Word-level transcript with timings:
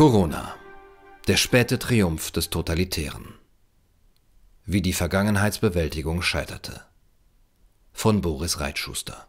Corona. 0.00 0.54
Der 1.28 1.36
späte 1.36 1.78
Triumph 1.78 2.30
des 2.30 2.48
Totalitären. 2.48 3.34
Wie 4.64 4.80
die 4.80 4.94
Vergangenheitsbewältigung 4.94 6.22
scheiterte. 6.22 6.80
Von 7.92 8.22
Boris 8.22 8.60
Reitschuster. 8.60 9.28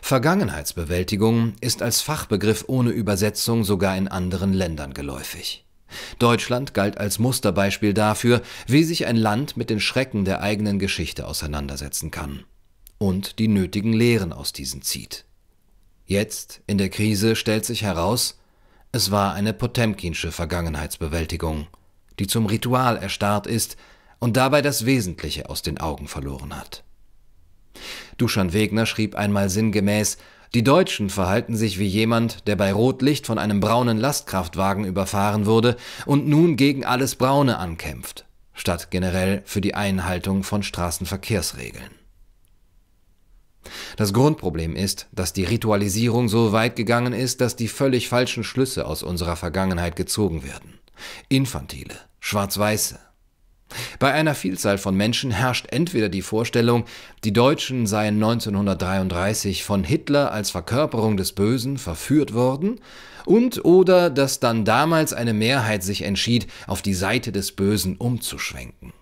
Vergangenheitsbewältigung 0.00 1.52
ist 1.60 1.82
als 1.82 2.00
Fachbegriff 2.00 2.64
ohne 2.66 2.92
Übersetzung 2.92 3.62
sogar 3.62 3.94
in 3.94 4.08
anderen 4.08 4.54
Ländern 4.54 4.94
geläufig. 4.94 5.66
Deutschland 6.18 6.72
galt 6.72 6.96
als 6.96 7.18
Musterbeispiel 7.18 7.92
dafür, 7.92 8.40
wie 8.66 8.84
sich 8.84 9.04
ein 9.04 9.16
Land 9.16 9.58
mit 9.58 9.68
den 9.68 9.80
Schrecken 9.80 10.24
der 10.24 10.40
eigenen 10.40 10.78
Geschichte 10.78 11.26
auseinandersetzen 11.26 12.10
kann 12.10 12.44
und 12.96 13.38
die 13.38 13.48
nötigen 13.48 13.92
Lehren 13.92 14.32
aus 14.32 14.54
diesen 14.54 14.80
zieht. 14.80 15.27
Jetzt, 16.08 16.62
in 16.66 16.78
der 16.78 16.88
Krise, 16.88 17.36
stellt 17.36 17.66
sich 17.66 17.82
heraus, 17.82 18.38
es 18.92 19.10
war 19.10 19.34
eine 19.34 19.52
Potemkinsche 19.52 20.32
Vergangenheitsbewältigung, 20.32 21.66
die 22.18 22.26
zum 22.26 22.46
Ritual 22.46 22.96
erstarrt 22.96 23.46
ist 23.46 23.76
und 24.18 24.38
dabei 24.38 24.62
das 24.62 24.86
Wesentliche 24.86 25.50
aus 25.50 25.60
den 25.60 25.76
Augen 25.76 26.08
verloren 26.08 26.56
hat. 26.56 26.82
Duschan 28.16 28.54
Wegner 28.54 28.86
schrieb 28.86 29.16
einmal 29.16 29.50
sinngemäß, 29.50 30.16
die 30.54 30.64
Deutschen 30.64 31.10
verhalten 31.10 31.58
sich 31.58 31.78
wie 31.78 31.84
jemand, 31.84 32.48
der 32.48 32.56
bei 32.56 32.72
Rotlicht 32.72 33.26
von 33.26 33.36
einem 33.36 33.60
braunen 33.60 33.98
Lastkraftwagen 33.98 34.86
überfahren 34.86 35.44
wurde 35.44 35.76
und 36.06 36.26
nun 36.26 36.56
gegen 36.56 36.86
alles 36.86 37.16
Braune 37.16 37.58
ankämpft, 37.58 38.24
statt 38.54 38.90
generell 38.90 39.42
für 39.44 39.60
die 39.60 39.74
Einhaltung 39.74 40.42
von 40.42 40.62
Straßenverkehrsregeln. 40.62 41.98
Das 43.96 44.12
Grundproblem 44.12 44.76
ist, 44.76 45.08
dass 45.12 45.32
die 45.32 45.44
Ritualisierung 45.44 46.28
so 46.28 46.52
weit 46.52 46.76
gegangen 46.76 47.12
ist, 47.12 47.40
dass 47.40 47.56
die 47.56 47.68
völlig 47.68 48.08
falschen 48.08 48.44
Schlüsse 48.44 48.86
aus 48.86 49.02
unserer 49.02 49.36
Vergangenheit 49.36 49.96
gezogen 49.96 50.42
werden. 50.44 50.78
Infantile, 51.28 51.94
schwarz-weiße, 52.20 52.98
bei 53.98 54.12
einer 54.12 54.34
Vielzahl 54.34 54.78
von 54.78 54.96
Menschen 54.96 55.30
herrscht 55.30 55.66
entweder 55.70 56.08
die 56.08 56.22
Vorstellung, 56.22 56.84
die 57.24 57.32
Deutschen 57.32 57.86
seien 57.86 58.14
1933 58.14 59.62
von 59.62 59.84
Hitler 59.84 60.32
als 60.32 60.50
Verkörperung 60.50 61.16
des 61.16 61.32
Bösen 61.32 61.78
verführt 61.78 62.32
worden, 62.32 62.80
und 63.26 63.62
oder 63.66 64.08
dass 64.08 64.40
dann 64.40 64.64
damals 64.64 65.12
eine 65.12 65.34
Mehrheit 65.34 65.82
sich 65.82 66.02
entschied, 66.02 66.46
auf 66.66 66.80
die 66.80 66.94
Seite 66.94 67.30
des 67.30 67.52
Bösen 67.52 67.96
umzuschwenken. 67.96 68.94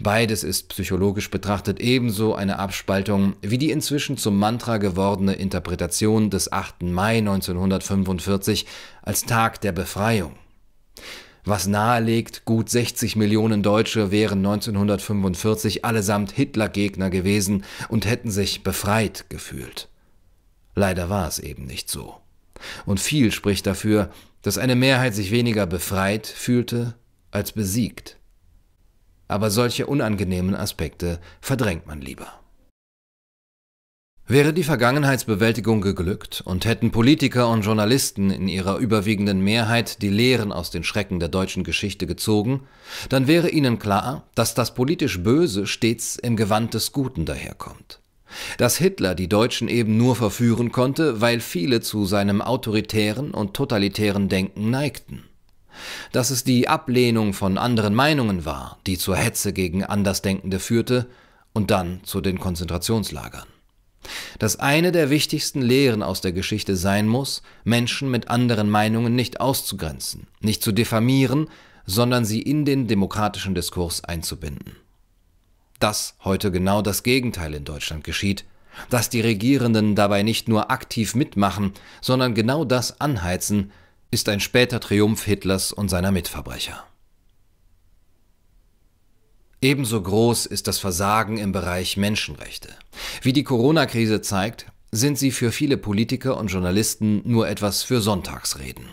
Beides 0.00 0.42
ist 0.42 0.68
psychologisch 0.68 1.30
betrachtet 1.30 1.80
ebenso 1.80 2.34
eine 2.34 2.58
Abspaltung 2.58 3.36
wie 3.42 3.58
die 3.58 3.70
inzwischen 3.70 4.16
zum 4.16 4.38
Mantra 4.38 4.78
gewordene 4.78 5.34
Interpretation 5.34 6.30
des 6.30 6.50
8. 6.50 6.82
Mai 6.82 7.18
1945 7.18 8.66
als 9.02 9.24
Tag 9.24 9.60
der 9.60 9.72
Befreiung 9.72 10.34
was 11.44 11.66
nahelegt, 11.66 12.44
gut 12.44 12.70
60 12.70 13.16
Millionen 13.16 13.62
Deutsche 13.62 14.12
wären 14.12 14.38
1945 14.38 15.84
allesamt 15.84 16.30
Hitlergegner 16.30 17.10
gewesen 17.10 17.64
und 17.88 18.06
hätten 18.06 18.30
sich 18.30 18.62
befreit 18.62 19.26
gefühlt. 19.28 19.88
Leider 20.74 21.10
war 21.10 21.26
es 21.26 21.40
eben 21.40 21.66
nicht 21.66 21.90
so. 21.90 22.16
Und 22.86 23.00
viel 23.00 23.32
spricht 23.32 23.66
dafür, 23.66 24.10
dass 24.42 24.56
eine 24.56 24.76
Mehrheit 24.76 25.14
sich 25.14 25.32
weniger 25.32 25.66
befreit 25.66 26.26
fühlte 26.28 26.94
als 27.32 27.52
besiegt. 27.52 28.18
Aber 29.32 29.50
solche 29.50 29.86
unangenehmen 29.86 30.54
Aspekte 30.54 31.18
verdrängt 31.40 31.86
man 31.86 32.02
lieber. 32.02 32.26
Wäre 34.26 34.52
die 34.52 34.62
Vergangenheitsbewältigung 34.62 35.80
geglückt 35.80 36.42
und 36.44 36.66
hätten 36.66 36.90
Politiker 36.90 37.48
und 37.48 37.62
Journalisten 37.62 38.30
in 38.30 38.46
ihrer 38.46 38.76
überwiegenden 38.76 39.42
Mehrheit 39.42 40.02
die 40.02 40.10
Lehren 40.10 40.52
aus 40.52 40.70
den 40.70 40.84
Schrecken 40.84 41.18
der 41.18 41.30
deutschen 41.30 41.64
Geschichte 41.64 42.06
gezogen, 42.06 42.66
dann 43.08 43.26
wäre 43.26 43.48
ihnen 43.48 43.78
klar, 43.78 44.28
dass 44.34 44.54
das 44.54 44.74
politisch 44.74 45.22
Böse 45.22 45.66
stets 45.66 46.16
im 46.16 46.36
Gewand 46.36 46.74
des 46.74 46.92
Guten 46.92 47.24
daherkommt. 47.24 48.00
Dass 48.58 48.76
Hitler 48.76 49.14
die 49.14 49.30
Deutschen 49.30 49.68
eben 49.68 49.96
nur 49.96 50.14
verführen 50.14 50.72
konnte, 50.72 51.22
weil 51.22 51.40
viele 51.40 51.80
zu 51.80 52.04
seinem 52.04 52.42
autoritären 52.42 53.30
und 53.32 53.54
totalitären 53.54 54.28
Denken 54.28 54.68
neigten. 54.68 55.24
Dass 56.12 56.30
es 56.30 56.44
die 56.44 56.68
Ablehnung 56.68 57.32
von 57.32 57.58
anderen 57.58 57.94
Meinungen 57.94 58.44
war, 58.44 58.78
die 58.86 58.98
zur 58.98 59.16
Hetze 59.16 59.52
gegen 59.52 59.84
Andersdenkende 59.84 60.58
führte 60.58 61.06
und 61.52 61.70
dann 61.70 62.00
zu 62.04 62.20
den 62.20 62.38
Konzentrationslagern 62.38 63.46
dass 64.38 64.58
eine 64.58 64.92
der 64.92 65.10
wichtigsten 65.10 65.62
Lehren 65.62 66.02
aus 66.02 66.20
der 66.20 66.32
Geschichte 66.32 66.76
sein 66.76 67.06
muss, 67.06 67.42
Menschen 67.64 68.10
mit 68.10 68.28
anderen 68.28 68.68
Meinungen 68.68 69.14
nicht 69.14 69.40
auszugrenzen, 69.40 70.26
nicht 70.40 70.62
zu 70.62 70.72
diffamieren, 70.72 71.48
sondern 71.86 72.24
sie 72.24 72.42
in 72.42 72.64
den 72.64 72.86
demokratischen 72.86 73.54
Diskurs 73.54 74.04
einzubinden. 74.04 74.76
Dass 75.78 76.16
heute 76.24 76.50
genau 76.50 76.82
das 76.82 77.02
Gegenteil 77.02 77.54
in 77.54 77.64
Deutschland 77.64 78.04
geschieht, 78.04 78.44
dass 78.88 79.10
die 79.10 79.20
Regierenden 79.20 79.94
dabei 79.94 80.22
nicht 80.22 80.48
nur 80.48 80.70
aktiv 80.70 81.14
mitmachen, 81.14 81.72
sondern 82.00 82.34
genau 82.34 82.64
das 82.64 83.00
anheizen, 83.00 83.72
ist 84.12 84.28
ein 84.28 84.40
später 84.40 84.78
Triumph 84.78 85.24
Hitlers 85.24 85.72
und 85.72 85.88
seiner 85.88 86.12
Mitverbrecher. 86.12 86.84
Ebenso 89.62 90.00
groß 90.02 90.46
ist 90.46 90.68
das 90.68 90.78
Versagen 90.78 91.38
im 91.38 91.52
Bereich 91.52 91.96
Menschenrechte. 91.96 92.68
Wie 93.22 93.32
die 93.32 93.42
Corona-Krise 93.42 94.20
zeigt, 94.20 94.66
sind 94.90 95.18
sie 95.18 95.30
für 95.30 95.50
viele 95.50 95.78
Politiker 95.78 96.36
und 96.36 96.48
Journalisten 96.48 97.22
nur 97.24 97.48
etwas 97.48 97.82
für 97.82 98.02
Sonntagsreden. 98.02 98.84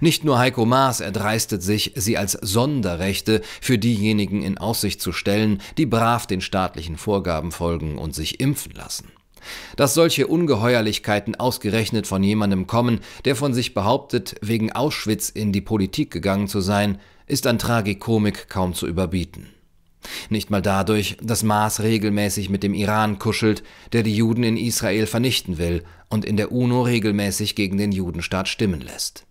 Nicht 0.00 0.24
nur 0.24 0.38
Heiko 0.38 0.64
Maas 0.64 1.00
erdreistet 1.00 1.62
sich, 1.62 1.92
sie 1.96 2.16
als 2.16 2.32
Sonderrechte 2.32 3.42
für 3.60 3.76
diejenigen 3.76 4.42
in 4.42 4.56
Aussicht 4.56 5.02
zu 5.02 5.12
stellen, 5.12 5.60
die 5.76 5.86
brav 5.86 6.26
den 6.26 6.40
staatlichen 6.40 6.96
Vorgaben 6.96 7.52
folgen 7.52 7.98
und 7.98 8.14
sich 8.14 8.40
impfen 8.40 8.72
lassen. 8.72 9.12
Dass 9.76 9.94
solche 9.94 10.26
Ungeheuerlichkeiten 10.26 11.34
ausgerechnet 11.34 12.06
von 12.06 12.22
jemandem 12.22 12.66
kommen, 12.66 13.00
der 13.24 13.36
von 13.36 13.54
sich 13.54 13.74
behauptet, 13.74 14.36
wegen 14.40 14.72
Auschwitz 14.72 15.28
in 15.28 15.52
die 15.52 15.60
Politik 15.60 16.10
gegangen 16.10 16.48
zu 16.48 16.60
sein, 16.60 17.00
ist 17.26 17.46
an 17.46 17.58
Tragikomik 17.58 18.48
kaum 18.48 18.74
zu 18.74 18.86
überbieten. 18.86 19.48
Nicht 20.28 20.50
mal 20.50 20.62
dadurch, 20.62 21.16
dass 21.22 21.42
Maas 21.42 21.80
regelmäßig 21.80 22.50
mit 22.50 22.62
dem 22.62 22.74
Iran 22.74 23.18
kuschelt, 23.18 23.62
der 23.92 24.02
die 24.02 24.14
Juden 24.14 24.42
in 24.42 24.56
Israel 24.56 25.06
vernichten 25.06 25.58
will 25.58 25.82
und 26.08 26.24
in 26.24 26.36
der 26.36 26.52
UNO 26.52 26.82
regelmäßig 26.82 27.54
gegen 27.54 27.78
den 27.78 27.92
Judenstaat 27.92 28.48
stimmen 28.48 28.80
lässt. 28.80 29.26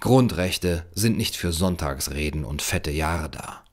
Grundrechte 0.00 0.86
sind 0.94 1.16
nicht 1.18 1.36
für 1.36 1.52
Sonntagsreden 1.52 2.44
und 2.44 2.62
fette 2.62 2.90
Jahre 2.90 3.28
da. 3.28 3.64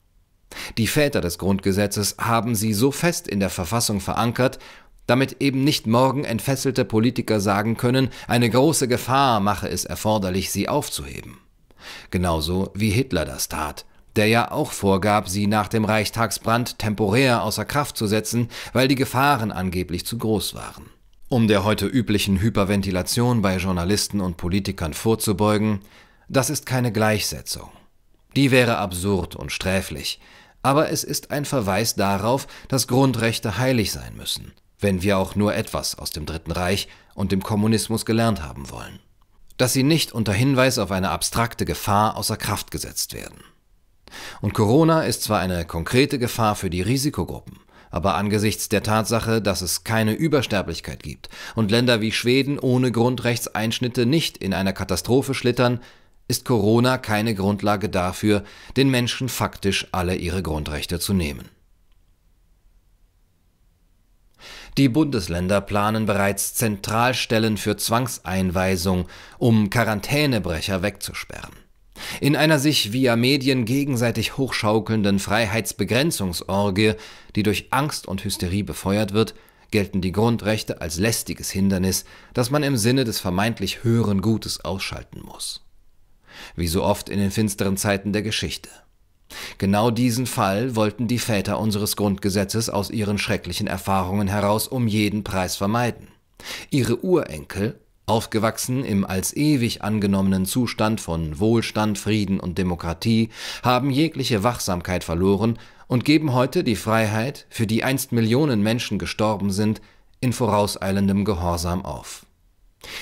Die 0.78 0.86
Väter 0.86 1.20
des 1.20 1.38
Grundgesetzes 1.38 2.16
haben 2.18 2.54
sie 2.54 2.74
so 2.74 2.90
fest 2.90 3.28
in 3.28 3.40
der 3.40 3.50
Verfassung 3.50 4.00
verankert, 4.00 4.58
damit 5.06 5.40
eben 5.40 5.64
nicht 5.64 5.86
morgen 5.86 6.24
entfesselte 6.24 6.84
Politiker 6.84 7.40
sagen 7.40 7.76
können, 7.76 8.10
eine 8.26 8.50
große 8.50 8.88
Gefahr 8.88 9.40
mache 9.40 9.68
es 9.68 9.84
erforderlich, 9.84 10.50
sie 10.50 10.68
aufzuheben. 10.68 11.38
Genauso 12.10 12.70
wie 12.74 12.90
Hitler 12.90 13.24
das 13.24 13.48
tat 13.48 13.86
der 14.16 14.26
ja 14.26 14.50
auch 14.50 14.72
vorgab, 14.72 15.28
sie 15.28 15.46
nach 15.46 15.68
dem 15.68 15.84
Reichstagsbrand 15.84 16.78
temporär 16.78 17.42
außer 17.42 17.64
Kraft 17.64 17.96
zu 17.96 18.06
setzen, 18.06 18.48
weil 18.72 18.88
die 18.88 18.94
Gefahren 18.94 19.52
angeblich 19.52 20.06
zu 20.06 20.18
groß 20.18 20.54
waren. 20.54 20.86
Um 21.28 21.48
der 21.48 21.64
heute 21.64 21.86
üblichen 21.86 22.40
Hyperventilation 22.40 23.42
bei 23.42 23.56
Journalisten 23.56 24.20
und 24.20 24.36
Politikern 24.36 24.94
vorzubeugen, 24.94 25.80
das 26.28 26.50
ist 26.50 26.66
keine 26.66 26.92
Gleichsetzung. 26.92 27.68
Die 28.36 28.50
wäre 28.50 28.78
absurd 28.78 29.36
und 29.36 29.52
sträflich, 29.52 30.20
aber 30.66 30.90
es 30.90 31.04
ist 31.04 31.30
ein 31.30 31.44
Verweis 31.44 31.94
darauf, 31.94 32.48
dass 32.66 32.88
Grundrechte 32.88 33.56
heilig 33.56 33.92
sein 33.92 34.16
müssen, 34.16 34.50
wenn 34.80 35.00
wir 35.00 35.16
auch 35.16 35.36
nur 35.36 35.54
etwas 35.54 35.96
aus 35.96 36.10
dem 36.10 36.26
Dritten 36.26 36.50
Reich 36.50 36.88
und 37.14 37.30
dem 37.30 37.40
Kommunismus 37.40 38.04
gelernt 38.04 38.42
haben 38.42 38.68
wollen. 38.68 38.98
Dass 39.58 39.72
sie 39.72 39.84
nicht 39.84 40.10
unter 40.10 40.32
Hinweis 40.32 40.78
auf 40.78 40.90
eine 40.90 41.10
abstrakte 41.10 41.66
Gefahr 41.66 42.16
außer 42.16 42.36
Kraft 42.36 42.72
gesetzt 42.72 43.14
werden. 43.14 43.44
Und 44.40 44.54
Corona 44.54 45.02
ist 45.02 45.22
zwar 45.22 45.38
eine 45.38 45.64
konkrete 45.66 46.18
Gefahr 46.18 46.56
für 46.56 46.68
die 46.68 46.82
Risikogruppen, 46.82 47.60
aber 47.92 48.16
angesichts 48.16 48.68
der 48.68 48.82
Tatsache, 48.82 49.40
dass 49.40 49.60
es 49.60 49.84
keine 49.84 50.14
Übersterblichkeit 50.14 51.00
gibt 51.00 51.28
und 51.54 51.70
Länder 51.70 52.00
wie 52.00 52.10
Schweden 52.10 52.58
ohne 52.58 52.90
Grundrechtseinschnitte 52.90 54.04
nicht 54.04 54.36
in 54.38 54.52
einer 54.52 54.72
Katastrophe 54.72 55.32
schlittern, 55.32 55.78
ist 56.28 56.44
Corona 56.44 56.98
keine 56.98 57.34
Grundlage 57.34 57.88
dafür, 57.88 58.44
den 58.76 58.90
Menschen 58.90 59.28
faktisch 59.28 59.86
alle 59.92 60.16
ihre 60.16 60.42
Grundrechte 60.42 60.98
zu 60.98 61.14
nehmen. 61.14 61.48
Die 64.76 64.88
Bundesländer 64.90 65.62
planen 65.62 66.04
bereits 66.04 66.54
Zentralstellen 66.54 67.56
für 67.56 67.76
Zwangseinweisung, 67.76 69.06
um 69.38 69.70
Quarantänebrecher 69.70 70.82
wegzusperren. 70.82 71.52
In 72.20 72.36
einer 72.36 72.58
sich 72.58 72.92
via 72.92 73.16
Medien 73.16 73.64
gegenseitig 73.64 74.36
hochschaukelnden 74.36 75.18
Freiheitsbegrenzungsorgie, 75.18 76.92
die 77.34 77.42
durch 77.42 77.68
Angst 77.70 78.06
und 78.06 78.22
Hysterie 78.22 78.64
befeuert 78.64 79.14
wird, 79.14 79.34
gelten 79.70 80.02
die 80.02 80.12
Grundrechte 80.12 80.82
als 80.82 80.98
lästiges 80.98 81.50
Hindernis, 81.50 82.04
das 82.34 82.50
man 82.50 82.62
im 82.62 82.76
Sinne 82.76 83.04
des 83.04 83.18
vermeintlich 83.18 83.82
höheren 83.82 84.20
Gutes 84.20 84.62
ausschalten 84.62 85.20
muss. 85.24 85.65
Wie 86.54 86.68
so 86.68 86.82
oft 86.82 87.08
in 87.08 87.18
den 87.18 87.30
finsteren 87.30 87.76
Zeiten 87.76 88.12
der 88.12 88.22
Geschichte. 88.22 88.70
Genau 89.58 89.90
diesen 89.90 90.26
Fall 90.26 90.76
wollten 90.76 91.08
die 91.08 91.18
Väter 91.18 91.58
unseres 91.58 91.96
Grundgesetzes 91.96 92.70
aus 92.70 92.90
ihren 92.90 93.18
schrecklichen 93.18 93.66
Erfahrungen 93.66 94.28
heraus 94.28 94.68
um 94.68 94.86
jeden 94.86 95.24
Preis 95.24 95.56
vermeiden. 95.56 96.08
Ihre 96.70 97.04
Urenkel, 97.04 97.80
aufgewachsen 98.06 98.84
im 98.84 99.04
als 99.04 99.36
ewig 99.36 99.82
angenommenen 99.82 100.46
Zustand 100.46 101.00
von 101.00 101.40
Wohlstand, 101.40 101.98
Frieden 101.98 102.38
und 102.38 102.56
Demokratie, 102.56 103.30
haben 103.62 103.90
jegliche 103.90 104.44
Wachsamkeit 104.44 105.02
verloren 105.02 105.58
und 105.88 106.04
geben 106.04 106.32
heute 106.32 106.62
die 106.62 106.76
Freiheit, 106.76 107.46
für 107.50 107.66
die 107.66 107.82
einst 107.82 108.12
Millionen 108.12 108.62
Menschen 108.62 108.98
gestorben 108.98 109.50
sind, 109.50 109.80
in 110.20 110.32
vorauseilendem 110.32 111.24
Gehorsam 111.24 111.84
auf. 111.84 112.26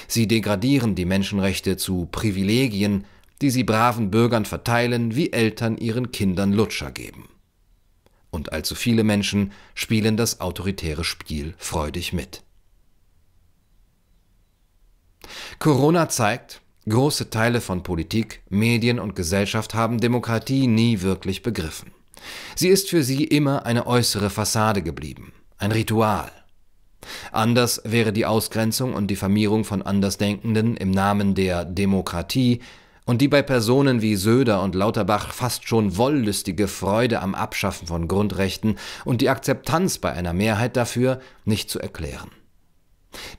Sie 0.08 0.26
degradieren 0.26 0.94
die 0.94 1.04
Menschenrechte 1.04 1.76
zu 1.76 2.08
Privilegien, 2.10 3.04
die 3.42 3.50
sie 3.50 3.64
braven 3.64 4.10
Bürgern 4.10 4.44
verteilen, 4.44 5.14
wie 5.14 5.32
Eltern 5.32 5.76
ihren 5.76 6.12
Kindern 6.12 6.52
Lutscher 6.52 6.90
geben. 6.90 7.28
Und 8.30 8.52
allzu 8.52 8.74
viele 8.74 9.04
Menschen 9.04 9.52
spielen 9.74 10.16
das 10.16 10.40
autoritäre 10.40 11.04
Spiel 11.04 11.54
freudig 11.56 12.12
mit. 12.12 12.42
Corona 15.58 16.08
zeigt, 16.08 16.60
große 16.88 17.30
Teile 17.30 17.60
von 17.60 17.82
Politik, 17.82 18.42
Medien 18.48 18.98
und 18.98 19.16
Gesellschaft 19.16 19.74
haben 19.74 19.98
Demokratie 19.98 20.66
nie 20.66 21.00
wirklich 21.00 21.42
begriffen. 21.42 21.92
Sie 22.54 22.68
ist 22.68 22.90
für 22.90 23.02
sie 23.02 23.24
immer 23.24 23.66
eine 23.66 23.86
äußere 23.86 24.30
Fassade 24.30 24.82
geblieben, 24.82 25.32
ein 25.58 25.72
Ritual. 25.72 26.30
Anders 27.32 27.82
wäre 27.84 28.12
die 28.12 28.26
Ausgrenzung 28.26 28.94
und 28.94 29.08
Diffamierung 29.08 29.64
von 29.64 29.82
Andersdenkenden 29.82 30.76
im 30.76 30.90
Namen 30.90 31.34
der 31.34 31.64
Demokratie 31.64 32.60
und 33.04 33.20
die 33.20 33.28
bei 33.28 33.42
Personen 33.42 34.00
wie 34.02 34.16
Söder 34.16 34.62
und 34.62 34.74
Lauterbach 34.74 35.32
fast 35.32 35.68
schon 35.68 35.96
wollüstige 35.96 36.68
Freude 36.68 37.20
am 37.20 37.34
Abschaffen 37.34 37.86
von 37.86 38.08
Grundrechten 38.08 38.78
und 39.04 39.20
die 39.20 39.28
Akzeptanz 39.28 39.98
bei 39.98 40.12
einer 40.12 40.32
Mehrheit 40.32 40.76
dafür 40.76 41.20
nicht 41.44 41.70
zu 41.70 41.78
erklären. 41.78 42.30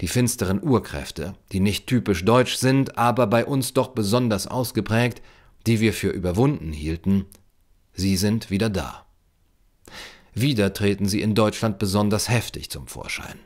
Die 0.02 0.08
finsteren 0.08 0.64
Urkräfte, 0.64 1.36
die 1.52 1.60
nicht 1.60 1.88
typisch 1.88 2.24
deutsch 2.24 2.56
sind, 2.56 2.98
aber 2.98 3.28
bei 3.28 3.46
uns 3.46 3.74
doch 3.74 3.90
besonders 3.90 4.48
ausgeprägt, 4.48 5.22
die 5.68 5.80
wir 5.80 5.94
für 5.94 6.10
überwunden 6.10 6.72
hielten, 6.72 7.26
sie 7.94 8.18
sind 8.18 8.52
wieder 8.52 8.70
da. 8.70 9.06
Wieder 10.34 10.74
treten 10.74 11.08
sie 11.08 11.22
in 11.22 11.34
Deutschland 11.34 11.80
besonders 11.80 12.30
heftig 12.30 12.70
zum 12.70 12.88
Vorschein. 12.88 13.40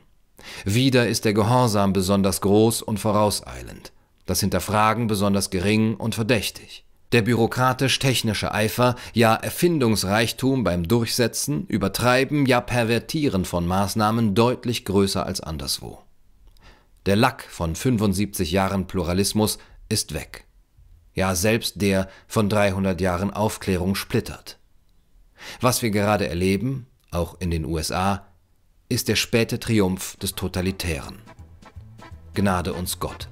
Wieder 0.64 1.08
ist 1.08 1.24
der 1.24 1.34
Gehorsam 1.34 1.92
besonders 1.92 2.40
groß 2.40 2.82
und 2.82 2.98
vorauseilend 2.98 3.92
das 4.30 4.40
Hinterfragen 4.40 5.06
besonders 5.06 5.50
gering 5.50 5.96
und 5.96 6.14
verdächtig. 6.14 6.84
Der 7.12 7.22
bürokratisch-technische 7.22 8.54
Eifer, 8.54 8.94
ja 9.12 9.34
Erfindungsreichtum 9.34 10.62
beim 10.62 10.86
Durchsetzen, 10.86 11.66
Übertreiben, 11.66 12.46
ja 12.46 12.60
Pervertieren 12.60 13.44
von 13.44 13.66
Maßnahmen 13.66 14.34
deutlich 14.34 14.84
größer 14.84 15.26
als 15.26 15.40
anderswo. 15.40 16.02
Der 17.06 17.16
Lack 17.16 17.42
von 17.42 17.74
75 17.74 18.52
Jahren 18.52 18.86
Pluralismus 18.86 19.58
ist 19.88 20.14
weg. 20.14 20.44
Ja, 21.14 21.34
selbst 21.34 21.82
der 21.82 22.08
von 22.28 22.48
300 22.48 23.00
Jahren 23.00 23.32
Aufklärung 23.32 23.96
splittert. 23.96 24.58
Was 25.60 25.82
wir 25.82 25.90
gerade 25.90 26.28
erleben, 26.28 26.86
auch 27.10 27.40
in 27.40 27.50
den 27.50 27.64
USA, 27.64 28.26
ist 28.88 29.08
der 29.08 29.16
späte 29.16 29.58
Triumph 29.58 30.16
des 30.16 30.34
Totalitären. 30.34 31.18
Gnade 32.34 32.72
uns 32.72 33.00
Gott. 33.00 33.28